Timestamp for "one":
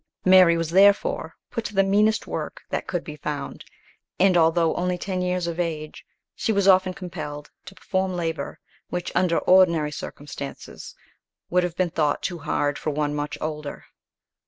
12.89-13.13